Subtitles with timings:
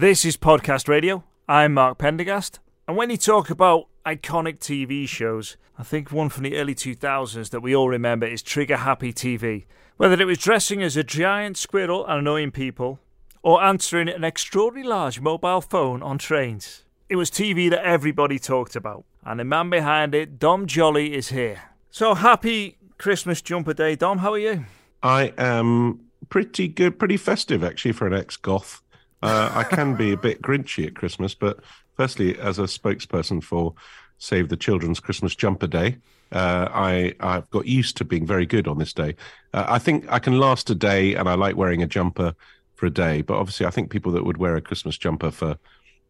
[0.00, 1.24] This is Podcast Radio.
[1.46, 2.58] I'm Mark Pendergast.
[2.88, 7.50] And when you talk about iconic TV shows, I think one from the early 2000s
[7.50, 9.66] that we all remember is Trigger Happy TV.
[9.98, 12.98] Whether it was dressing as a giant squirrel and annoying people,
[13.42, 16.84] or answering an extraordinarily large mobile phone on trains.
[17.10, 19.04] It was TV that everybody talked about.
[19.22, 21.60] And the man behind it, Dom Jolly, is here.
[21.90, 24.16] So happy Christmas jumper day, Dom.
[24.16, 24.64] How are you?
[25.02, 28.80] I am pretty good, pretty festive actually for an ex goth.
[29.22, 31.60] Uh, I can be a bit grinchy at Christmas, but
[31.96, 33.74] firstly, as a spokesperson for
[34.18, 35.98] Save the Children's Christmas Jumper Day,
[36.32, 39.16] uh, I I've got used to being very good on this day.
[39.52, 42.34] Uh, I think I can last a day, and I like wearing a jumper
[42.76, 43.22] for a day.
[43.22, 45.58] But obviously, I think people that would wear a Christmas jumper for,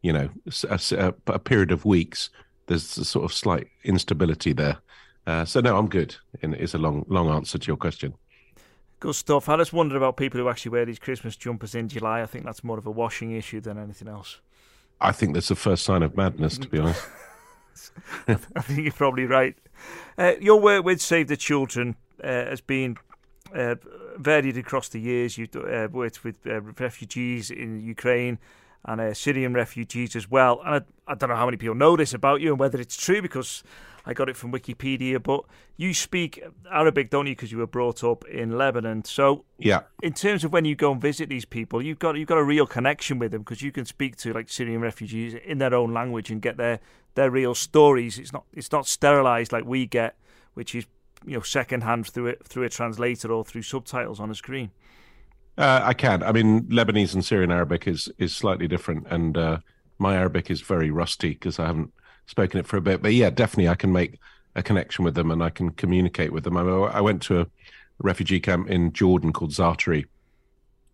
[0.02, 0.28] you know,
[0.68, 2.30] a, a period of weeks,
[2.66, 4.78] there's a sort of slight instability there.
[5.26, 6.16] Uh, so no, I'm good.
[6.42, 8.14] It's a long long answer to your question.
[9.00, 9.48] Good stuff.
[9.48, 12.20] I just wondered about people who actually wear these Christmas jumpers in July.
[12.20, 14.40] I think that's more of a washing issue than anything else.
[15.00, 17.02] I think that's the first sign of madness, to be honest.
[18.28, 19.56] I think you're probably right.
[20.18, 22.98] Uh, your work with Save the Children uh, has been
[23.54, 23.76] uh,
[24.18, 25.38] varied across the years.
[25.38, 28.38] You've uh, worked with uh, refugees in Ukraine
[28.84, 30.60] and uh, Syrian refugees as well.
[30.64, 32.96] And I, I, don't know how many people know this about you and whether it's
[32.96, 33.62] true because
[34.06, 35.22] I got it from Wikipedia.
[35.22, 35.44] But
[35.76, 37.32] you speak Arabic, don't you?
[37.32, 39.04] Because you were brought up in Lebanon.
[39.04, 42.28] So yeah, in terms of when you go and visit these people, you've got you've
[42.28, 45.58] got a real connection with them because you can speak to like Syrian refugees in
[45.58, 46.80] their own language and get their
[47.14, 48.18] their real stories.
[48.18, 50.16] It's not it's not sterilized like we get,
[50.54, 50.86] which is
[51.26, 54.70] you know secondhand through it through a translator or through subtitles on a screen.
[55.58, 56.22] Uh, I can.
[56.22, 59.58] I mean, Lebanese and Syrian Arabic is is slightly different, and uh,
[59.98, 61.92] my Arabic is very rusty because I haven't
[62.26, 63.02] spoken it for a bit.
[63.02, 64.18] But yeah, definitely, I can make
[64.54, 66.56] a connection with them and I can communicate with them.
[66.56, 67.46] I, I went to a
[67.98, 70.06] refugee camp in Jordan called Zaatari,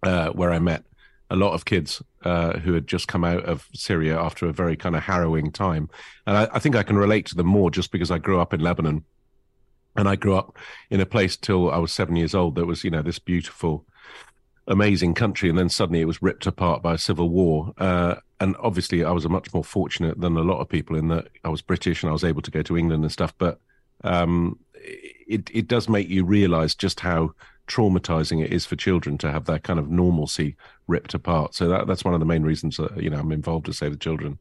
[0.02, 0.84] uh, where I met
[1.30, 4.76] a lot of kids uh, who had just come out of Syria after a very
[4.76, 5.88] kind of harrowing time.
[6.26, 8.54] And I, I, think I can relate to them more just because I grew up
[8.54, 9.04] in Lebanon.
[9.96, 10.58] And I grew up
[10.90, 13.86] in a place till I was seven years old that was, you know, this beautiful,
[14.66, 15.48] amazing country.
[15.48, 17.72] And then suddenly it was ripped apart by a civil war.
[17.78, 21.08] Uh, and obviously, I was a much more fortunate than a lot of people in
[21.08, 23.34] that I was British and I was able to go to England and stuff.
[23.38, 23.60] But
[24.04, 27.32] um, it, it does make you realize just how
[27.66, 30.56] traumatizing it is for children to have that kind of normalcy
[30.86, 31.54] ripped apart.
[31.54, 33.92] So that, that's one of the main reasons that you know I'm involved to save
[33.92, 34.38] the children.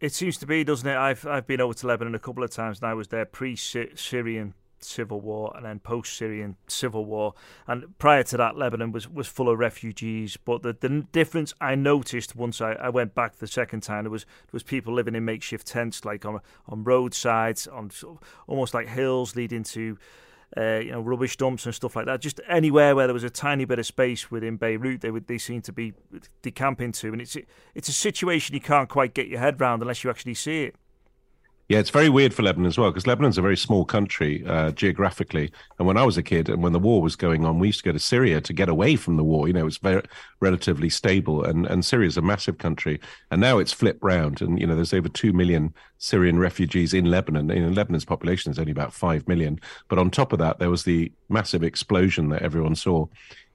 [0.00, 0.96] It seems to be, doesn't it?
[0.96, 4.54] I've I've been over to Lebanon a couple of times, and I was there pre-Syrian
[4.80, 7.34] civil war and then post-Syrian civil war.
[7.66, 10.36] And prior to that, Lebanon was, was full of refugees.
[10.36, 14.26] But the, the difference I noticed once I, I went back the second time, was
[14.52, 18.88] was people living in makeshift tents, like on on roadsides, on sort of almost like
[18.88, 19.98] hills leading to.
[20.56, 22.20] Uh, you know, rubbish dumps and stuff like that.
[22.20, 25.38] Just anywhere where there was a tiny bit of space within Beirut, they would they
[25.38, 25.92] seem to be
[26.40, 27.36] decamping to, and it's
[27.74, 30.76] it's a situation you can't quite get your head around unless you actually see it.
[31.68, 34.70] Yeah, it's very weird for Lebanon as well because Lebanon's a very small country uh,
[34.70, 35.50] geographically.
[35.78, 37.80] And when I was a kid and when the war was going on, we used
[37.80, 39.48] to go to Syria to get away from the war.
[39.48, 40.02] You know, it was very
[40.38, 43.00] relatively stable, and and Syria's a massive country.
[43.32, 47.06] And now it's flipped round, and you know, there's over two million Syrian refugees in
[47.06, 47.48] Lebanon.
[47.48, 50.70] You know, Lebanon's population is only about five million, but on top of that, there
[50.70, 53.06] was the massive explosion that everyone saw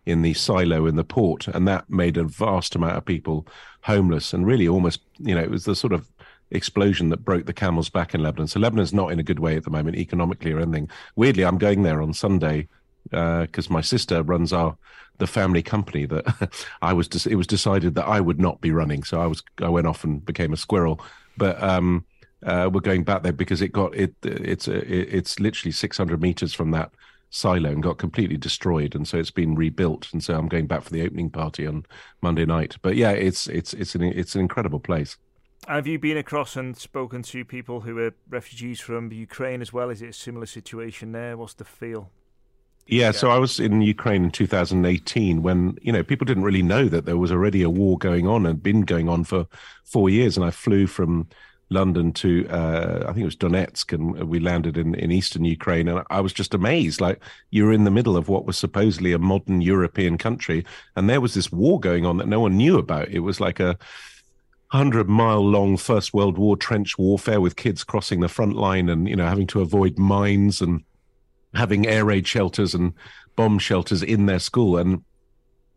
[0.05, 3.47] in the silo in the port, and that made a vast amount of people
[3.83, 6.07] homeless and really almost, you know, it was the sort of
[6.51, 8.47] explosion that broke the camel's back in Lebanon.
[8.47, 10.89] So Lebanon's not in a good way at the moment, economically or anything.
[11.15, 12.67] Weirdly, I'm going there on Sunday
[13.09, 14.77] because uh, my sister runs our
[15.17, 16.49] the family company that
[16.81, 17.07] I was.
[17.25, 19.43] it was decided that I would not be running, so I was.
[19.59, 20.99] I went off and became a squirrel.
[21.37, 22.05] But um,
[22.43, 24.15] uh, we're going back there because it got it.
[24.23, 26.91] It's it, it's literally 600 meters from that
[27.31, 30.83] silo and got completely destroyed and so it's been rebuilt and so I'm going back
[30.83, 31.85] for the opening party on
[32.21, 35.15] Monday night but yeah it's it's it's an it's an incredible place
[35.67, 39.89] have you been across and spoken to people who are refugees from Ukraine as well?
[39.89, 41.37] Is it a similar situation there?
[41.37, 42.09] What's the feel?
[42.87, 46.63] Yeah, yeah, so I was in Ukraine in 2018 when, you know, people didn't really
[46.63, 49.47] know that there was already a war going on and been going on for
[49.85, 50.35] four years.
[50.35, 51.27] And I flew from
[51.69, 55.87] London to, uh, I think it was Donetsk, and we landed in, in eastern Ukraine.
[55.87, 56.99] And I was just amazed.
[56.99, 57.21] Like,
[57.51, 60.65] you're in the middle of what was supposedly a modern European country.
[60.95, 63.09] And there was this war going on that no one knew about.
[63.09, 63.77] It was like a,
[64.71, 69.07] hundred mile long First World War trench warfare with kids crossing the front line and
[69.07, 70.83] you know having to avoid mines and
[71.53, 72.93] having air raid shelters and
[73.35, 74.77] bomb shelters in their school.
[74.77, 75.03] And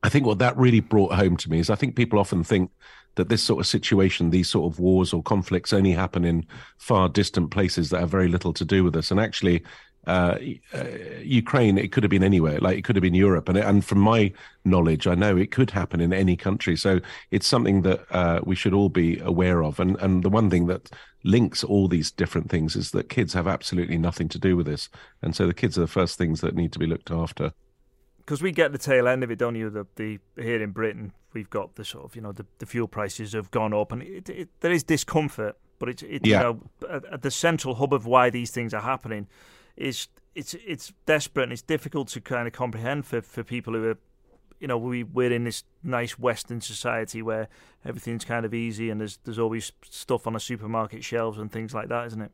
[0.02, 2.70] I think what that really brought home to me is I think people often think
[3.16, 6.46] that this sort of situation, these sort of wars or conflicts only happen in
[6.78, 9.10] far distant places that have very little to do with us.
[9.10, 9.64] And actually,
[10.06, 10.38] uh,
[10.74, 10.84] uh,
[11.22, 12.58] Ukraine, it could have been anywhere.
[12.58, 14.32] Like it could have been Europe, and and from my
[14.64, 16.76] knowledge, I know it could happen in any country.
[16.76, 19.80] So it's something that uh, we should all be aware of.
[19.80, 20.90] And and the one thing that
[21.22, 24.88] links all these different things is that kids have absolutely nothing to do with this,
[25.22, 27.52] and so the kids are the first things that need to be looked after.
[28.18, 29.68] Because we get the tail end of it, don't you?
[29.70, 32.88] The, the here in Britain, we've got the sort of you know the, the fuel
[32.88, 35.56] prices have gone up, and it, it, there is discomfort.
[35.78, 36.38] But it's it, yeah.
[36.38, 39.26] you know at, at the central hub of why these things are happening
[39.76, 43.90] is it's it's desperate and it's difficult to kind of comprehend for, for people who
[43.90, 43.98] are
[44.60, 47.48] you know we we're in this nice western society where
[47.84, 51.74] everything's kind of easy and there's there's always stuff on the supermarket shelves and things
[51.74, 52.30] like that isn't it?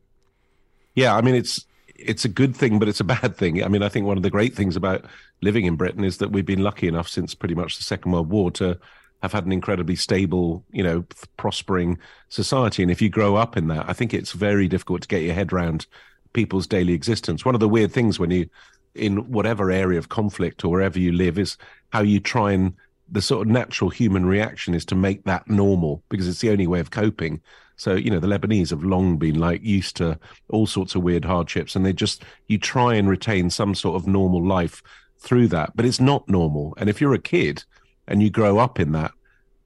[0.95, 1.65] Yeah i mean it's
[1.95, 3.63] it's a good thing but it's a bad thing.
[3.63, 5.05] I mean i think one of the great things about
[5.41, 8.29] living in britain is that we've been lucky enough since pretty much the second world
[8.29, 8.79] war to
[9.21, 11.05] have had an incredibly stable you know
[11.37, 11.99] prospering
[12.29, 12.81] society.
[12.81, 15.33] And if you grow up in that i think it's very difficult to get your
[15.33, 15.85] head around
[16.33, 17.45] people's daily existence.
[17.45, 18.49] One of the weird things when you,
[18.95, 21.57] in whatever area of conflict or wherever you live, is
[21.91, 22.73] how you try and
[23.11, 26.67] the sort of natural human reaction is to make that normal because it's the only
[26.67, 27.41] way of coping.
[27.75, 30.17] So, you know, the Lebanese have long been like used to
[30.49, 34.07] all sorts of weird hardships and they just, you try and retain some sort of
[34.07, 34.81] normal life
[35.19, 36.73] through that, but it's not normal.
[36.77, 37.63] And if you're a kid
[38.07, 39.11] and you grow up in that,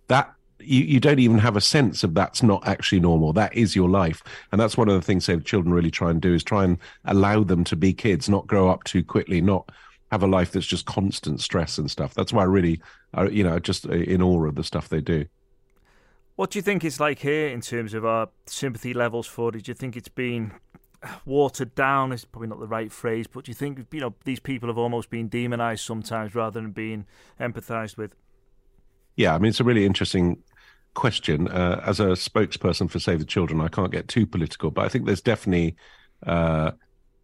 [0.07, 0.33] that
[0.65, 3.33] you, you don't even have a sense of that's not actually normal.
[3.33, 4.23] That is your life.
[4.51, 6.77] And that's one of the things that children really try and do is try and
[7.05, 9.71] allow them to be kids, not grow up too quickly, not
[10.11, 12.13] have a life that's just constant stress and stuff.
[12.13, 12.81] That's why I really,
[13.17, 15.25] uh, you know, just in awe of the stuff they do.
[16.35, 19.51] What do you think it's like here in terms of our sympathy levels for?
[19.51, 20.51] Do you think it's been
[21.25, 22.11] watered down?
[22.11, 24.77] Is probably not the right phrase, but do you think you know these people have
[24.77, 27.05] almost been demonized sometimes rather than being
[27.39, 28.15] empathized with?
[29.15, 30.43] Yeah, I mean it's a really interesting
[30.95, 31.47] question.
[31.47, 34.89] Uh, as a spokesperson for Save the Children, I can't get too political, but I
[34.89, 35.75] think there's definitely.
[36.25, 36.71] Uh,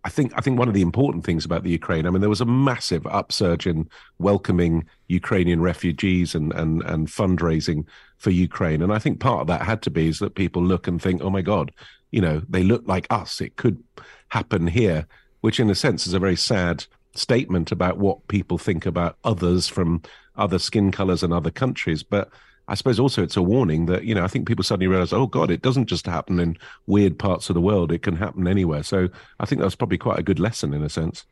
[0.03, 2.29] I think I think one of the important things about the Ukraine, I mean, there
[2.29, 3.87] was a massive upsurge in
[4.17, 7.85] welcoming Ukrainian refugees and and and fundraising
[8.17, 10.87] for Ukraine, and I think part of that had to be is that people look
[10.87, 11.71] and think, oh my God,
[12.09, 13.41] you know, they look like us.
[13.41, 13.83] It could
[14.29, 15.05] happen here,
[15.41, 19.67] which in a sense is a very sad statement about what people think about others
[19.67, 20.01] from
[20.35, 22.29] other skin colors and other countries, but
[22.71, 25.27] I suppose also it's a warning that, you know, I think people suddenly realize, oh
[25.27, 26.57] God, it doesn't just happen in
[26.87, 27.91] weird parts of the world.
[27.91, 28.81] It can happen anywhere.
[28.81, 29.09] So
[29.41, 31.25] I think that's probably quite a good lesson in a sense.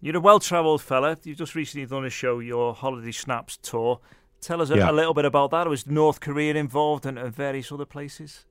[0.00, 1.18] You're a well travelled fella.
[1.24, 3.98] You've just recently done a show, your Holiday Snaps tour.
[4.40, 4.88] Tell us a, yeah.
[4.88, 5.66] a little bit about that.
[5.68, 8.44] Was North Korea involved and, and various other places?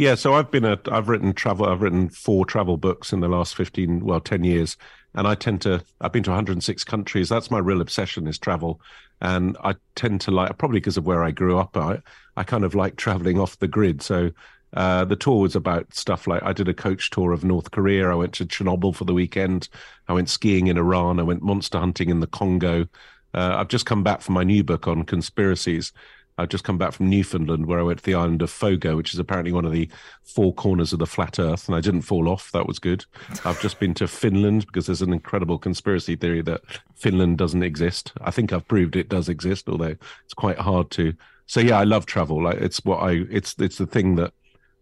[0.00, 3.28] Yeah, so I've been a I've written travel I've written four travel books in the
[3.28, 4.78] last 15 well 10 years
[5.14, 8.80] and I tend to I've been to 106 countries that's my real obsession is travel
[9.20, 11.76] and I tend to like probably because of where I grew up.
[11.76, 11.98] I
[12.34, 14.00] I kind of like traveling off the grid.
[14.00, 14.30] So
[14.72, 18.10] uh, the tour was about stuff like I did a coach tour of North Korea.
[18.10, 19.68] I went to Chernobyl for the weekend.
[20.08, 21.20] I went skiing in Iran.
[21.20, 22.86] I went monster hunting in the Congo.
[23.34, 25.92] Uh, I've just come back from my new book on conspiracies.
[26.40, 29.12] I've just come back from Newfoundland, where I went to the island of Fogo, which
[29.12, 29.90] is apparently one of the
[30.22, 32.50] four corners of the flat Earth, and I didn't fall off.
[32.52, 33.04] That was good.
[33.44, 36.62] I've just been to Finland because there's an incredible conspiracy theory that
[36.96, 38.12] Finland doesn't exist.
[38.22, 41.12] I think I've proved it does exist, although it's quite hard to.
[41.44, 42.42] So yeah, I love travel.
[42.42, 44.32] Like it's what I it's it's the thing that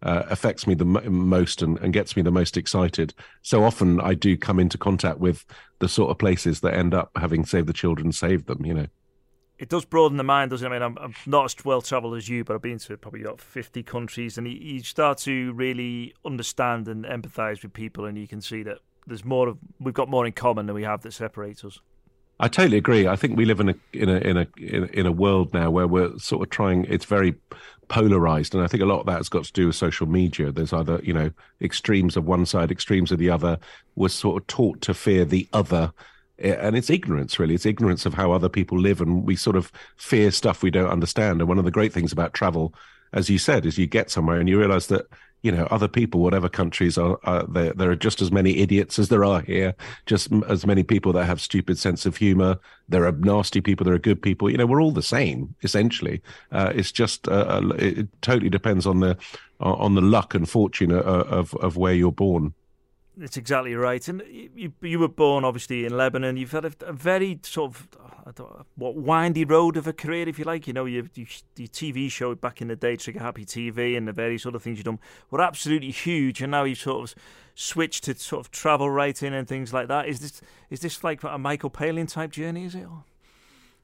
[0.01, 3.13] uh, affects me the m- most and, and gets me the most excited.
[3.41, 5.45] So often I do come into contact with
[5.79, 8.65] the sort of places that end up having Save the Children saved them.
[8.65, 8.87] You know
[9.59, 10.69] it does broaden the mind, doesn't it?
[10.73, 13.21] I mean, I'm, I'm not as well travelled as you, but I've been to probably
[13.21, 18.17] about 50 countries, and you, you start to really understand and empathise with people, and
[18.17, 21.01] you can see that there's more of we've got more in common than we have
[21.01, 21.79] that separates us.
[22.39, 23.05] I totally agree.
[23.05, 24.47] I think we live in a in a in a
[24.97, 26.85] in a world now where we're sort of trying.
[26.85, 27.35] It's very
[27.89, 30.53] polarized, and I think a lot of that has got to do with social media.
[30.53, 31.31] There's either you know
[31.61, 33.57] extremes of one side, extremes of the other.
[33.95, 35.91] We're sort of taught to fear the other
[36.39, 37.55] and it's ignorance really.
[37.55, 40.89] It's ignorance of how other people live and we sort of fear stuff we don't
[40.89, 41.41] understand.
[41.41, 42.73] And one of the great things about travel
[43.13, 45.07] as you said is you get somewhere and you realize that
[45.41, 48.99] you know other people whatever countries are, are there there are just as many idiots
[48.99, 49.73] as there are here
[50.05, 52.59] just as many people that have stupid sense of humor.
[52.89, 54.49] There are nasty people there are good people.
[54.49, 56.21] You know we're all the same essentially.
[56.51, 59.17] Uh, it's just uh, uh it totally depends on the
[59.61, 62.53] on the luck and fortune of of, of where you're born
[63.21, 64.05] it's exactly right.
[64.07, 66.37] And you, you were born, obviously, in Lebanon.
[66.37, 67.87] You've had a, a very sort of
[68.75, 70.67] what windy road of a career, if you like.
[70.67, 74.07] You know, your, your, your TV show back in the day, Trigger Happy TV, and
[74.07, 74.99] the various other things you've done
[75.31, 76.41] were absolutely huge.
[76.41, 77.15] And now you've sort of
[77.55, 80.07] switched to sort of travel writing and things like that.
[80.07, 82.65] Is this is this like a Michael Palin type journey?
[82.65, 82.87] Is it?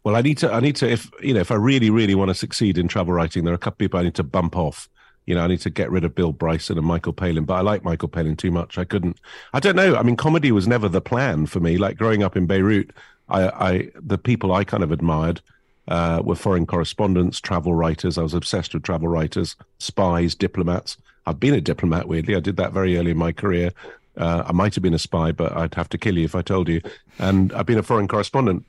[0.04, 0.52] Well, I need to.
[0.52, 0.90] I need to.
[0.90, 3.56] If you know, if I really, really want to succeed in travel writing, there are
[3.56, 4.88] a couple of people I need to bump off
[5.26, 7.62] you know, I need to get rid of Bill Bryson and Michael Palin, but I
[7.62, 8.78] like Michael Palin too much.
[8.78, 9.20] I couldn't.
[9.54, 9.96] I don't know.
[9.96, 11.78] I mean, comedy was never the plan for me.
[11.78, 12.92] Like growing up in Beirut,
[13.30, 15.42] I, I the people I kind of admired
[15.88, 18.18] uh, were foreign correspondents, travel writers.
[18.18, 20.98] I was obsessed with travel writers, spies, diplomats.
[21.26, 22.08] I've been a diplomat.
[22.08, 23.72] Weirdly, I did that very early in my career.
[24.18, 26.42] Uh, I might have been a spy, but I'd have to kill you if I
[26.42, 26.82] told you.
[27.20, 28.64] And I've been a foreign correspondent.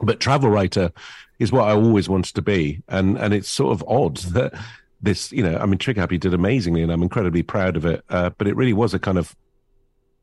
[0.00, 0.92] But travel writer
[1.38, 4.52] is what I always wanted to be, and and it's sort of odd that
[5.02, 8.04] this, you know, I mean, Trigger Happy did amazingly, and I'm incredibly proud of it.
[8.08, 9.34] Uh, but it really was a kind of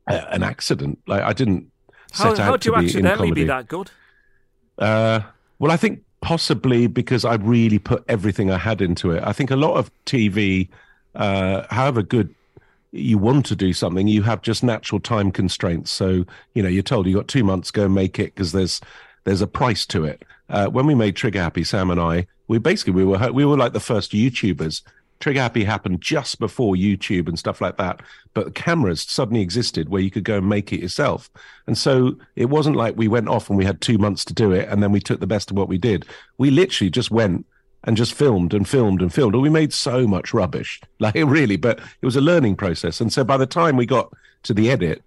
[0.07, 0.99] uh, an accident.
[1.07, 1.71] Like I didn't
[2.13, 3.91] set how, out how to do you be accidentally be that good?
[4.77, 5.21] Uh,
[5.59, 9.23] well, I think possibly because I really put everything I had into it.
[9.23, 10.69] I think a lot of TV,
[11.15, 12.33] uh, however good
[12.91, 15.91] you want to do something, you have just natural time constraints.
[15.91, 18.81] So you know, you're told you have got two months, go make it because there's
[19.23, 20.23] there's a price to it.
[20.49, 23.57] Uh, when we made Trigger Happy, Sam and I, we basically we were we were
[23.57, 24.81] like the first YouTubers.
[25.19, 28.01] Trigger Happy happened just before YouTube and stuff like that,
[28.35, 31.29] but cameras suddenly existed where you could go and make it yourself.
[31.65, 34.51] And so it wasn't like we went off and we had two months to do
[34.51, 36.05] it and then we took the best of what we did.
[36.37, 37.47] We literally just went
[37.83, 39.33] and just filmed and filmed and filmed.
[39.33, 43.01] And we made so much rubbish, like really, but it was a learning process.
[43.01, 44.11] And so by the time we got
[44.43, 45.01] to the edit,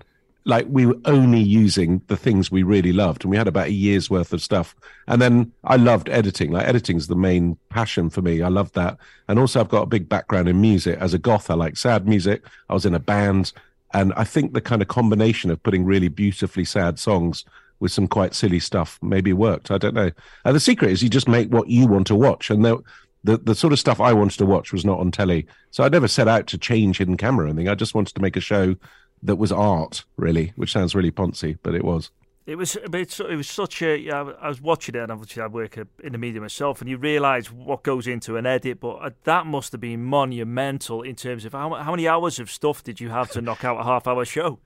[0.44, 3.72] like we were only using the things we really loved and we had about a
[3.72, 4.74] year's worth of stuff.
[5.06, 6.50] And then i loved editing.
[6.50, 8.42] Like editing's the main passion for me.
[8.42, 8.96] I love that.
[9.28, 10.98] And also i've got a big background in music.
[10.98, 12.42] As a goth i like sad music.
[12.68, 13.52] I was in a band.
[13.92, 17.44] And i think the kind of combination of putting really beautifully sad songs
[17.80, 19.70] with some quite silly stuff maybe worked.
[19.70, 20.10] I don't know.
[20.44, 22.50] And the secret is you just make what you want to watch.
[22.50, 22.78] And the,
[23.24, 25.88] the the sort of stuff I wanted to watch was not on telly, so I
[25.88, 27.68] never set out to change hidden camera or anything.
[27.68, 28.76] I just wanted to make a show
[29.22, 32.10] that was art, really, which sounds really poncy, but it was.
[32.46, 34.10] It was, it was such a.
[34.10, 37.52] I was watching it, and obviously I work in the media myself, and you realise
[37.52, 38.80] what goes into an edit.
[38.80, 42.50] But uh, that must have been monumental in terms of how how many hours of
[42.50, 44.58] stuff did you have to knock out a half hour show?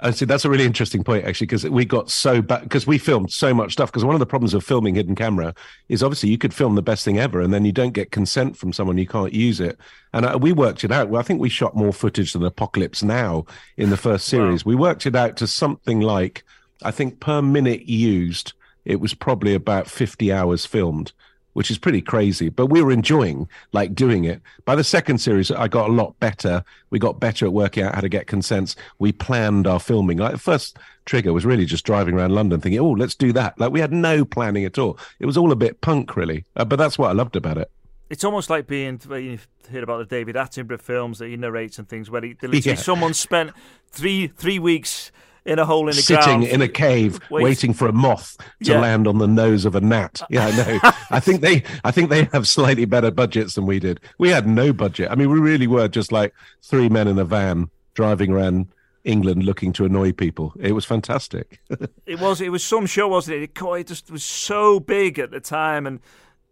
[0.00, 2.98] And see, that's a really interesting point, actually, because we got so bad because we
[2.98, 3.90] filmed so much stuff.
[3.90, 5.54] Because one of the problems of filming hidden camera
[5.88, 8.56] is obviously you could film the best thing ever, and then you don't get consent
[8.56, 9.78] from someone, you can't use it.
[10.12, 11.08] And uh, we worked it out.
[11.08, 13.44] Well, I think we shot more footage than Apocalypse Now
[13.76, 14.64] in the first series.
[14.64, 16.44] We worked it out to something like,
[16.82, 18.52] I think per minute used,
[18.84, 21.12] it was probably about 50 hours filmed
[21.58, 22.48] which is pretty crazy.
[22.50, 24.40] But we were enjoying like doing it.
[24.64, 26.62] By the second series, I got a lot better.
[26.90, 28.76] We got better at working out how to get consents.
[29.00, 30.18] We planned our filming.
[30.18, 33.58] Like the first trigger was really just driving around London thinking, oh, let's do that.
[33.58, 35.00] Like we had no planning at all.
[35.18, 36.44] It was all a bit punk, really.
[36.54, 37.68] Uh, but that's what I loved about it.
[38.08, 41.88] It's almost like being you hear about the David Attenborough films that he narrates and
[41.88, 42.74] things where he literally Yeah.
[42.76, 43.50] someone spent
[43.90, 45.10] three three weeks
[45.48, 47.42] in a hole in the Sitting ground in a cave, Wait.
[47.42, 48.80] waiting for a moth to Yeah.
[48.80, 50.20] land on the nose of a gnat.
[50.30, 50.78] Yeah, I know.
[51.10, 53.98] I think they, I think they have slightly better budgets than we did.
[54.18, 55.10] We had no budget.
[55.10, 58.68] I mean, we really were just like three men in a van driving around
[59.04, 60.52] England looking to annoy people.
[60.60, 61.60] It was fantastic.
[62.06, 63.50] It was it was some show, wasn't it?
[63.58, 66.00] It, just was so big at the time, and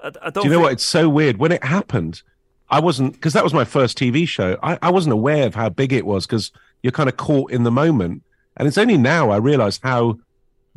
[0.03, 0.35] I, I don't.
[0.35, 0.73] Do you know think- what?
[0.73, 1.37] It's so weird.
[1.39, 2.23] When it happened,
[2.71, 4.59] I wasn't because that was my first TV show.
[4.63, 6.51] I, I wasn't aware of how big it was because
[6.83, 8.23] you're kind of caught in the moment.
[8.57, 10.19] And it's only now I realize how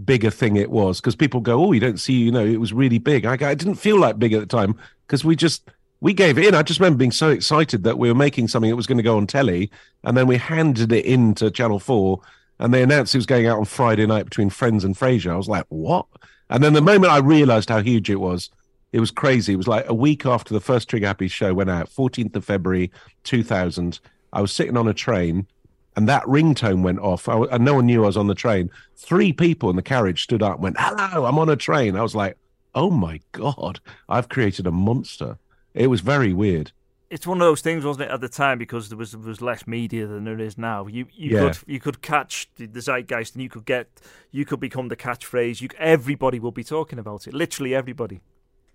[0.04, 2.60] big a thing it was because people go, "Oh, you don't see," you know, it
[2.60, 3.26] was really big.
[3.26, 4.76] I, I didn't feel like big at the time
[5.08, 5.70] because we just
[6.02, 6.56] we gave it in.
[6.56, 9.04] I just remember being so excited that we were making something that was going to
[9.04, 9.72] go on telly,
[10.04, 12.22] and then we handed it in to Channel Four,
[12.60, 15.32] and they announced it was going out on Friday night between Friends and Frasier.
[15.32, 16.06] I was like, "What?"
[16.50, 18.50] And then the moment I realized how huge it was,
[18.92, 19.54] it was crazy.
[19.54, 22.46] It was like a week after the first Trigger Happy show went out, 14th of
[22.46, 22.92] February
[23.24, 24.00] 2000.
[24.34, 25.48] I was sitting on a train
[25.96, 27.28] and that ringtone went off.
[27.28, 28.70] I, and no one knew I was on the train.
[28.96, 31.96] Three people in the carriage stood up and went, Hello, I'm on a train.
[31.96, 32.38] I was like,
[32.76, 35.38] Oh my God, I've created a monster.
[35.74, 36.72] It was very weird.
[37.10, 39.42] it's one of those things, wasn't it, at the time because there was there was
[39.42, 40.86] less media than there is now.
[40.88, 41.40] You you Yeah.
[41.50, 43.88] could you could catch the, the zeitgeist, and you could get
[44.32, 45.60] you could become the catchphrase.
[45.62, 47.34] You everybody will be talking about it.
[47.34, 48.22] Literally everybody.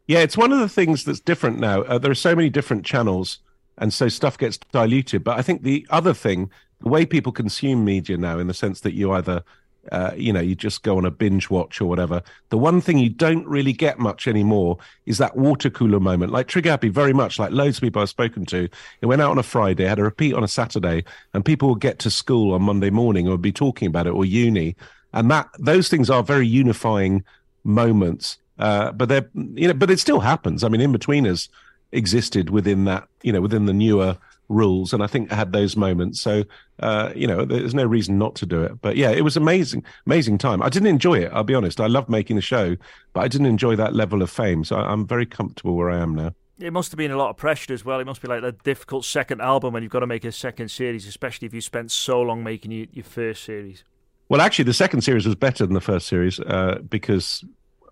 [0.07, 1.83] Yeah, it's one of the things that's different now.
[1.83, 3.39] Uh, there are so many different channels,
[3.79, 5.23] and so stuff gets diluted.
[5.25, 6.51] But I think the other thing,
[6.83, 9.43] the way people consume media now, in the sense that you either,
[9.93, 12.23] uh, you know, you just go on a binge watch or whatever.
[12.49, 16.33] The one thing you don't really get much anymore is that water cooler moment.
[16.33, 18.69] Like Trigger Happy, very much like loads of people I've spoken to.
[19.01, 21.81] It went out on a Friday, had a repeat on a Saturday, and people would
[21.81, 24.77] get to school on Monday morning or be talking about it or uni,
[25.13, 27.25] and that those things are very unifying
[27.63, 28.39] moments.
[28.59, 30.63] Uh, but they're you know, but it still happens.
[30.63, 31.49] I mean, Inbetweeners
[31.93, 34.17] existed within that, you know, within the newer
[34.49, 36.21] rules, and I think I had those moments.
[36.21, 36.45] So
[36.81, 38.81] uh, you know, there's no reason not to do it.
[38.83, 40.63] But yeah, it was amazing, amazing time.
[40.63, 41.31] I didn't enjoy it.
[41.33, 41.81] I'll be honest.
[41.81, 42.77] I loved making the show,
[43.13, 44.65] but I didn't enjoy that level of fame.
[44.65, 46.35] So I'm very comfortable where I am now.
[46.59, 48.01] It must have been a lot of pressure as well.
[48.01, 50.71] It must be like a difficult second album when you've got to make a second
[50.71, 53.85] series, especially if you spent so long making your, your first series.
[54.29, 57.45] Well, actually, the second series was better than the first series uh, because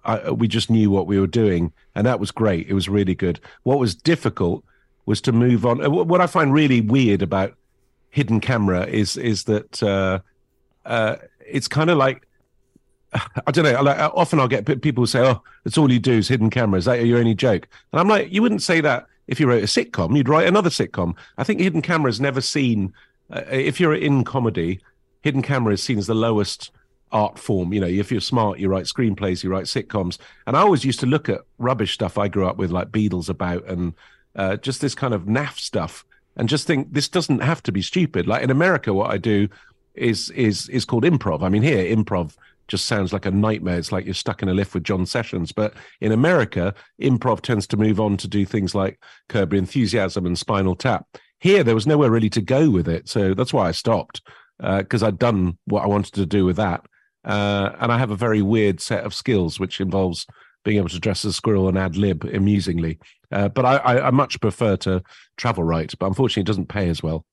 [0.04, 2.68] I, we just knew what we were doing, and that was great.
[2.68, 3.40] It was really good.
[3.64, 4.64] What was difficult
[5.06, 5.84] was to move on.
[5.84, 7.54] Uh, what I find really weird about
[8.10, 10.20] hidden camera is is that uh,
[10.84, 11.16] uh,
[11.46, 12.26] it's kind of like
[13.46, 13.82] I don't know.
[13.82, 16.78] Like, often I'll get people say, "Oh, that's all you do is hidden camera.
[16.78, 19.62] Is that your only joke?" And I'm like, you wouldn't say that if you wrote
[19.62, 20.16] a sitcom.
[20.16, 21.14] You'd write another sitcom.
[21.38, 22.92] I think hidden camera is never seen.
[23.30, 24.80] Uh, if you're in comedy,
[25.22, 26.70] hidden camera is seen as the lowest
[27.12, 27.72] art form.
[27.72, 30.18] You know, if you're smart, you write screenplays, you write sitcoms.
[30.46, 33.28] And I always used to look at rubbish stuff I grew up with, like Beadle's
[33.28, 33.94] About, and
[34.36, 36.04] uh, just this kind of naff stuff,
[36.36, 38.26] and just think this doesn't have to be stupid.
[38.26, 39.48] Like in America, what I do
[39.94, 41.42] is is is called improv.
[41.42, 42.36] I mean, here improv
[42.68, 43.78] just sounds like a nightmare.
[43.78, 45.52] It's like you're stuck in a lift with John Sessions.
[45.52, 48.98] But in America, improv tends to move on to do things like
[49.28, 51.06] Curb Enthusiasm and Spinal Tap.
[51.38, 54.22] Here, there was nowhere really to go with it, so that's why I stopped
[54.58, 56.86] because uh, I'd done what I wanted to do with that.
[57.24, 60.26] Uh, and I have a very weird set of skills, which involves
[60.64, 62.98] being able to dress as a squirrel and ad lib amusingly.
[63.32, 65.02] Uh, but I, I, I, much prefer to
[65.36, 67.24] travel write, but unfortunately, it doesn't pay as well.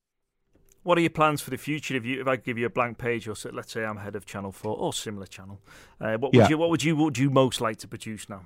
[0.83, 1.95] What are your plans for the future?
[1.95, 4.25] If you, if I give you a blank page, or let's say I'm head of
[4.25, 5.59] Channel Four or similar channel,
[5.99, 6.49] uh, what would yeah.
[6.49, 8.45] you, what would you, what would you most like to produce now?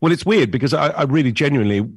[0.00, 1.88] Well, it's weird because I, I really genuinely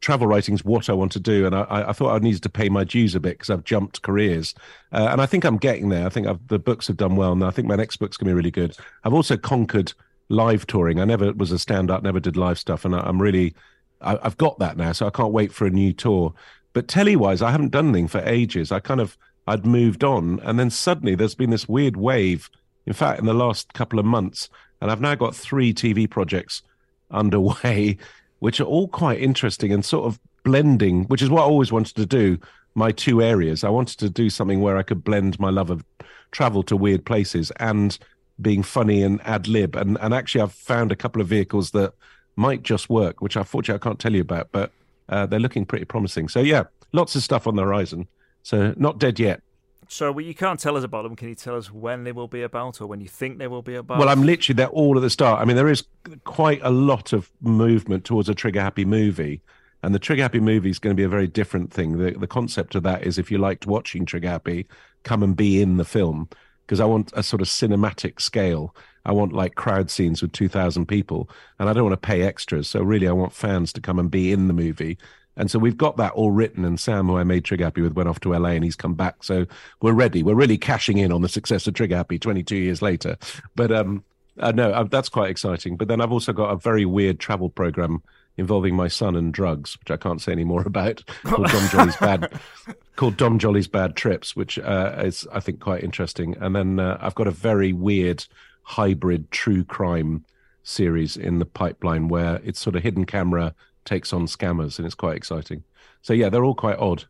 [0.00, 2.48] travel writing is what I want to do, and I, I thought I needed to
[2.48, 4.54] pay my dues a bit because I've jumped careers,
[4.92, 6.06] uh, and I think I'm getting there.
[6.06, 8.26] I think I've, the books have done well, and I think my next book's going
[8.26, 8.76] to be really good.
[9.04, 9.92] I've also conquered
[10.28, 11.00] live touring.
[11.00, 13.54] I never was a stand-up, never did live stuff, and I, am really,
[14.00, 16.34] I, have got that now, so I can't wait for a new tour.
[16.72, 18.70] But telly-wise, I haven't done anything for ages.
[18.70, 22.50] I kind of I'd moved on, and then suddenly there's been this weird wave.
[22.86, 24.48] In fact, in the last couple of months,
[24.80, 26.62] and I've now got three TV projects
[27.10, 27.96] underway
[28.40, 31.96] which are all quite interesting and sort of blending, which is what I always wanted
[31.96, 32.38] to do.
[32.74, 33.64] My two areas.
[33.64, 35.84] I wanted to do something where I could blend my love of
[36.30, 37.98] travel to weird places and
[38.40, 39.74] being funny and ad lib.
[39.74, 41.94] And and actually, I've found a couple of vehicles that
[42.38, 44.70] might just work, which unfortunately I can't tell you about, but
[45.08, 46.28] uh, they're looking pretty promising.
[46.28, 48.06] So yeah, lots of stuff on the horizon.
[48.42, 49.42] So not dead yet.
[49.88, 51.16] So well, you can't tell us about them.
[51.16, 53.62] Can you tell us when they will be about, or when you think they will
[53.62, 53.98] be about?
[53.98, 55.40] Well, I'm literally they're all at the start.
[55.40, 55.84] I mean, there is
[56.24, 59.40] quite a lot of movement towards a trigger happy movie,
[59.82, 61.96] and the trigger happy movie is going to be a very different thing.
[61.96, 64.66] The the concept of that is if you liked watching trigger happy,
[65.04, 66.28] come and be in the film
[66.66, 68.74] because I want a sort of cinematic scale.
[69.04, 72.68] I want like crowd scenes with 2,000 people, and I don't want to pay extras.
[72.68, 74.98] So really, I want fans to come and be in the movie
[75.38, 76.64] and so we've got that all written.
[76.64, 78.94] And Sam, who I made Trigger Happy with, went off to LA and he's come
[78.94, 79.22] back.
[79.22, 79.46] So
[79.80, 80.22] we're ready.
[80.22, 83.16] We're really cashing in on the success of Trigger Happy 22 years later.
[83.54, 84.04] But um,
[84.40, 85.76] uh, no, uh, that's quite exciting.
[85.76, 88.02] But then I've also got a very weird travel program
[88.36, 91.96] involving my son and drugs, which I can't say any more about, called Dom Jolly's
[91.96, 92.32] Bad,
[92.96, 96.36] called Dom Jolly's Bad Trips, which uh, is I think quite interesting.
[96.40, 98.26] And then uh, I've got a very weird
[98.68, 100.24] hybrid true crime
[100.62, 103.54] series in the pipeline where it's sort of hidden camera
[103.86, 105.64] takes on scammers, and it's quite exciting.
[106.02, 107.04] So yeah, they're all quite odd.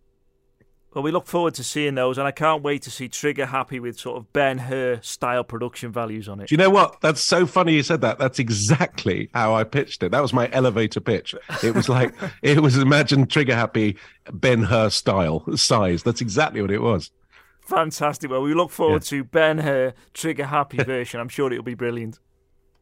[0.94, 3.78] Well, we look forward to seeing those, and I can't wait to see Trigger happy
[3.78, 6.48] with sort of Ben Hur style production values on it.
[6.48, 7.00] Do you know what?
[7.02, 8.18] That's so funny you said that.
[8.18, 10.12] That's exactly how I pitched it.
[10.12, 11.34] That was my elevator pitch.
[11.62, 13.96] It was like it was imagine Trigger happy
[14.32, 16.04] Ben Hur style size.
[16.04, 17.10] That's exactly what it was.
[17.68, 18.30] Fantastic.
[18.30, 19.18] Well, we look forward yeah.
[19.18, 21.20] to Ben Hur Trigger happy version.
[21.20, 22.18] I'm sure it'll be brilliant.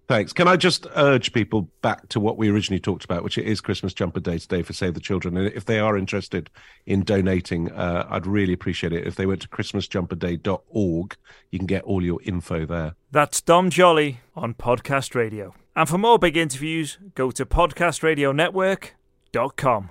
[0.06, 0.32] Thanks.
[0.32, 3.92] Can I just urge people back to what we originally talked about, which is Christmas
[3.92, 5.36] Jumper Day today for Save the Children.
[5.36, 6.48] And if they are interested
[6.86, 9.04] in donating, uh, I'd really appreciate it.
[9.04, 11.16] If they went to christmasjumperday.org,
[11.50, 12.94] you can get all your info there.
[13.10, 15.52] That's Dom Jolly on Podcast Radio.
[15.74, 19.90] And for more big interviews, go to podcastradionetwork.com.